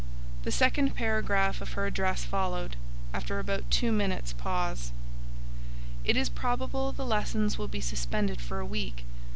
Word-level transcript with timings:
The 0.41 0.51
second 0.51 0.95
paragraph 0.95 1.61
of 1.61 1.73
her 1.73 1.85
address 1.85 2.25
followed, 2.25 2.75
after 3.13 3.37
about 3.37 3.69
two 3.69 3.91
minutes' 3.91 4.33
pause. 4.33 4.91
"It 6.03 6.17
is 6.17 6.27
probable 6.27 6.91
the 6.91 7.05
lessons 7.05 7.59
will 7.59 7.67
be 7.67 7.81
suspended 7.81 8.41
for 8.41 8.59
a 8.59 8.65
week. 8.65 9.05